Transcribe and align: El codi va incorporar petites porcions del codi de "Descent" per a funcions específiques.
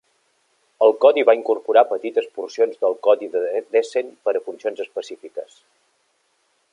El 0.85 0.93
codi 1.03 1.25
va 1.29 1.35
incorporar 1.39 1.83
petites 1.91 2.29
porcions 2.39 2.81
del 2.85 2.97
codi 3.09 3.29
de 3.35 3.43
"Descent" 3.77 4.11
per 4.25 4.35
a 4.41 4.45
funcions 4.49 4.85
específiques. 4.89 5.61